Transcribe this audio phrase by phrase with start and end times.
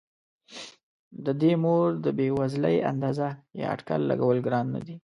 [1.25, 3.27] د دې مور د بې وزلۍ اندازه
[3.59, 4.95] یا اټکل لګول ګران نه دي.